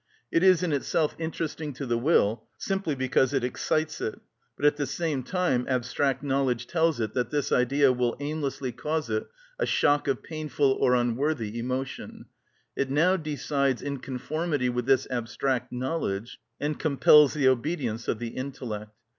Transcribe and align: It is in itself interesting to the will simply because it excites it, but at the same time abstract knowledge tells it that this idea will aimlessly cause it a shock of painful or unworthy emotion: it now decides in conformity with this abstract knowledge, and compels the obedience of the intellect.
It 0.31 0.41
is 0.41 0.63
in 0.63 0.73
itself 0.73 1.15
interesting 1.19 1.73
to 1.73 1.85
the 1.85 1.95
will 1.95 2.47
simply 2.57 2.95
because 2.95 3.33
it 3.35 3.43
excites 3.43 4.01
it, 4.01 4.19
but 4.55 4.65
at 4.65 4.75
the 4.77 4.87
same 4.87 5.21
time 5.21 5.63
abstract 5.69 6.23
knowledge 6.23 6.65
tells 6.65 6.99
it 6.99 7.13
that 7.13 7.29
this 7.29 7.51
idea 7.51 7.91
will 7.91 8.17
aimlessly 8.19 8.71
cause 8.71 9.11
it 9.11 9.27
a 9.59 9.67
shock 9.67 10.07
of 10.07 10.23
painful 10.23 10.71
or 10.71 10.95
unworthy 10.95 11.59
emotion: 11.59 12.25
it 12.75 12.89
now 12.89 13.15
decides 13.15 13.83
in 13.83 13.97
conformity 13.99 14.69
with 14.69 14.87
this 14.87 15.05
abstract 15.11 15.71
knowledge, 15.71 16.39
and 16.59 16.79
compels 16.79 17.35
the 17.35 17.47
obedience 17.47 18.07
of 18.07 18.17
the 18.17 18.29
intellect. 18.29 18.89